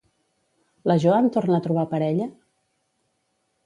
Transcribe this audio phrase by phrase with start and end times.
[0.93, 2.31] La Joan torna a trobar parella?